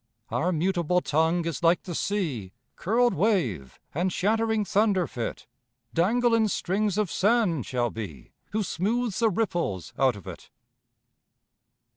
Our 0.31 0.51
mutable 0.51 1.01
tongue 1.01 1.45
is 1.45 1.61
like 1.61 1.83
the 1.83 1.93
sea, 1.93 2.53
Curled 2.75 3.13
wave 3.13 3.79
and 3.93 4.11
shattering 4.11 4.65
thunder 4.65 5.05
fit; 5.05 5.45
Dangle 5.93 6.33
in 6.33 6.47
strings 6.47 6.97
of 6.97 7.11
sand 7.11 7.67
shall 7.67 7.91
be 7.91 8.31
Who 8.49 8.63
smooths 8.63 9.19
the 9.19 9.29
ripples 9.29 9.93
out 9.99 10.15
of 10.15 10.25
it. 10.25 10.49